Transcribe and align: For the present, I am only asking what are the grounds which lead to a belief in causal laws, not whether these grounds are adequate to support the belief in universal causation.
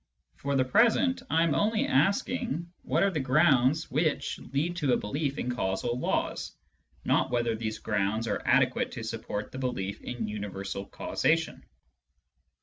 For 0.37 0.55
the 0.55 0.65
present, 0.65 1.21
I 1.29 1.43
am 1.43 1.53
only 1.53 1.85
asking 1.85 2.71
what 2.81 3.03
are 3.03 3.11
the 3.11 3.19
grounds 3.19 3.91
which 3.91 4.39
lead 4.51 4.75
to 4.77 4.93
a 4.93 4.97
belief 4.97 5.37
in 5.37 5.53
causal 5.55 5.99
laws, 5.99 6.55
not 7.05 7.29
whether 7.29 7.53
these 7.55 7.77
grounds 7.77 8.27
are 8.27 8.41
adequate 8.43 8.93
to 8.93 9.03
support 9.03 9.51
the 9.51 9.59
belief 9.59 10.01
in 10.01 10.27
universal 10.27 10.87
causation. 10.87 11.63